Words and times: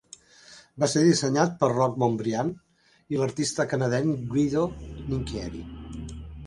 Va 0.83 0.87
ser 0.93 1.03
dissenyat 1.07 1.53
per 1.59 1.69
Roch 1.73 1.99
Montbriant 2.05 2.51
i 3.15 3.21
l'artista 3.23 3.69
canadenc 3.75 4.27
Guido 4.35 4.69
Nincheri. 4.81 5.65